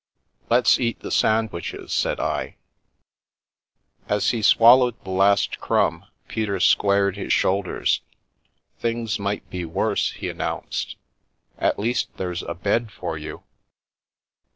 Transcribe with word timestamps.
"Let's 0.49 0.79
eat 0.79 1.01
the 1.01 1.11
sandwiches," 1.11 1.93
said 1.93 2.19
I. 2.19 2.55
As 4.09 4.31
he 4.31 4.41
swallowed 4.41 4.95
the 5.03 5.11
last 5.11 5.59
crumb, 5.59 6.05
Peter 6.27 6.59
squared 6.59 7.17
his 7.17 7.31
shoulders." 7.31 8.01
Things 8.79 9.19
might 9.19 9.47
be 9.51 9.63
worse," 9.63 10.13
he 10.13 10.27
announced;" 10.27 10.95
at 11.59 11.77
least, 11.77 12.09
there's 12.17 12.41
a 12.41 12.55
bed 12.55 12.91
for 12.91 13.15
you." 13.15 13.43